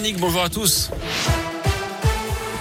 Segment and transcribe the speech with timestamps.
[0.00, 0.90] Bonjour à tous.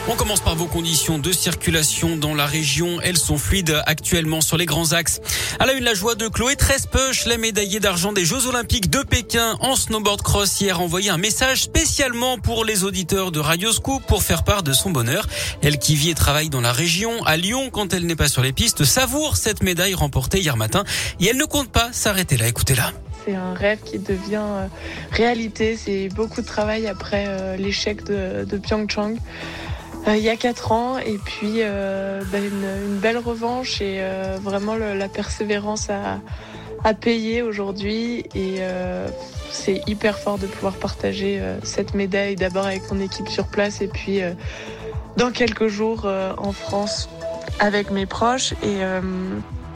[0.08, 2.99] On commence par vos conditions de circulation dans la région.
[3.02, 5.21] Elles sont fluides actuellement sur les grands axes.
[5.60, 9.04] À la une, la joie de Chloé Trespeuch, la médaillée d'argent des Jeux Olympiques de
[9.04, 14.02] Pékin en snowboard cross hier, envoyé un message spécialement pour les auditeurs de Radio Scoop
[14.08, 15.28] pour faire part de son bonheur.
[15.62, 18.42] Elle qui vit et travaille dans la région, à Lyon, quand elle n'est pas sur
[18.42, 20.86] les pistes, savoure cette médaille remportée hier matin
[21.20, 22.48] et elle ne compte pas s'arrêter là.
[22.48, 22.94] Écoutez-la
[23.28, 24.68] c'est un rêve qui devient euh,
[25.12, 25.76] réalité.
[25.76, 29.18] C'est beaucoup de travail après euh, l'échec de, de Pyeongchang.
[30.08, 34.02] Euh, il y a quatre ans et puis ben, une, belle revanche et
[34.41, 36.22] vraiment la persévérance à,
[36.86, 38.59] à payer aujourd'hui et
[39.52, 43.88] c'est hyper fort de pouvoir partager cette médaille d'abord avec mon équipe sur place et
[43.88, 44.22] puis
[45.17, 47.09] dans quelques jours en France
[47.59, 48.78] avec mes proches et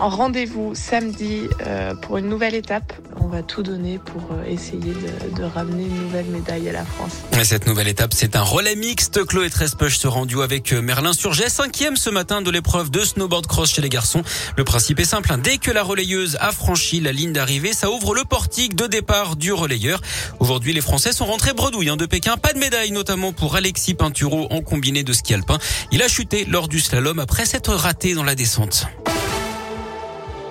[0.02, 2.92] en rendez-vous samedi euh, pour une nouvelle étape.
[3.20, 6.84] On va tout donner pour euh, essayer de, de, ramener une nouvelle médaille à la
[6.84, 7.18] France.
[7.40, 9.24] Et cette nouvelle étape, c'est un relais mixte.
[9.26, 13.46] Chloé Trespech se rend avec euh, Merlin Surget, cinquième ce matin de l'épreuve de snowboard
[13.46, 14.24] cross chez les garçons.
[14.58, 15.32] Le principe est simple.
[15.32, 15.38] Hein.
[15.38, 19.36] Dès que la relayeuse a franchi la ligne d'arrivée, ça ouvre le portique de départ
[19.36, 20.02] du relayeur.
[20.40, 22.38] Aujourd'hui, les Français sont rentrés bredouilles hein, de Pékin.
[22.38, 25.60] Pas de médaille, notamment pour Alexis Pinturo en combiné de ski alpin.
[25.92, 28.88] Il a chuté lors du slalom après s'être raté dans la descente.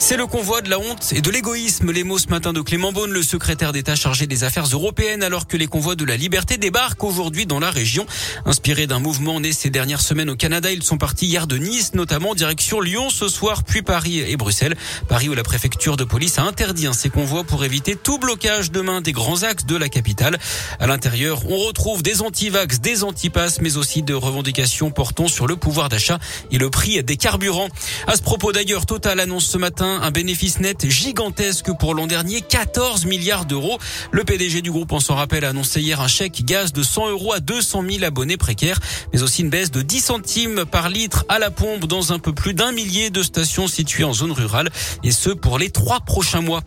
[0.03, 1.93] C'est le convoi de la honte et de l'égoïsme.
[1.93, 5.47] Les mots ce matin de Clément Beaune, le secrétaire d'État chargé des affaires européennes, alors
[5.47, 8.07] que les convois de la liberté débarquent aujourd'hui dans la région.
[8.47, 11.93] Inspirés d'un mouvement né ces dernières semaines au Canada, ils sont partis hier de Nice,
[11.95, 14.75] notamment direction Lyon ce soir, puis Paris et Bruxelles.
[15.07, 19.03] Paris où la préfecture de police a interdit ces convois pour éviter tout blocage demain
[19.03, 20.39] des grands axes de la capitale.
[20.81, 25.57] À l'intérieur, on retrouve des antivax, des antipasses, mais aussi de revendications portant sur le
[25.57, 26.19] pouvoir d'achat
[26.51, 27.69] et le prix des carburants.
[28.07, 32.41] À ce propos d'ailleurs, Total annonce ce matin un bénéfice net gigantesque pour l'an dernier,
[32.41, 33.79] 14 milliards d'euros.
[34.13, 37.11] Le PDG du groupe, en s'en rappelle, a annoncé hier un chèque gaz de 100
[37.11, 38.79] euros à 200 000 abonnés précaires,
[39.13, 42.33] mais aussi une baisse de 10 centimes par litre à la pompe dans un peu
[42.33, 44.71] plus d'un millier de stations situées en zone rurale,
[45.03, 46.63] et ce pour les trois prochains mois.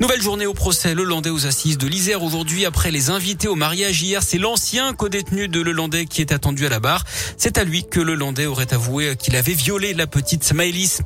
[0.00, 3.54] Nouvelle journée au procès Le Landais aux assises de l'Isère aujourd'hui après les invités au
[3.54, 4.22] mariage hier.
[4.22, 7.04] C'est l'ancien co-détenu de Le Landais qui est attendu à la barre.
[7.38, 10.98] C'est à lui que Le Landais aurait avoué qu'il avait violé la petite Smaïlis.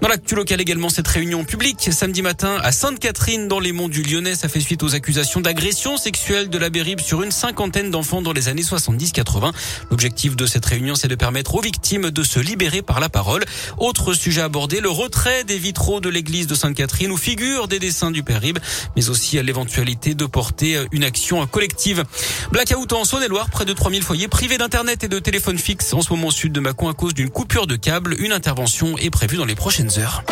[0.00, 4.02] Dans l'actu local également, cette réunion publique samedi matin à Sainte-Catherine dans les monts du
[4.02, 4.34] Lyonnais.
[4.34, 8.32] Ça fait suite aux accusations d'agression sexuelle de la Bérib sur une cinquantaine d'enfants dans
[8.32, 9.52] les années 70-80.
[9.90, 13.44] L'objectif de cette réunion, c'est de permettre aux victimes de se libérer par la parole.
[13.78, 18.10] Autre sujet abordé, le retrait des vitraux de l'église de Sainte-Catherine où figurent des dessins
[18.10, 18.58] du père Rib,
[18.94, 22.04] mais aussi à l'éventualité de porter une action collective.
[22.52, 26.10] Blackout en Saône-et-Loire, près de 3000 foyers privés d'internet et de téléphone fixe en ce
[26.12, 28.16] moment au sud de Mâcon à cause d'une coupure de câble.
[28.18, 30.22] Une intervention est prévue dans les prochaines heures.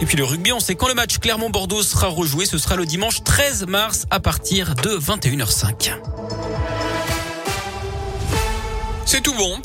[0.00, 2.46] Et puis le rugby, on sait quand le match Clermont-Bordeaux sera rejoué.
[2.46, 5.92] Ce sera le dimanche 13 mars à partir de 21h05.
[9.04, 9.58] C'est tout bon.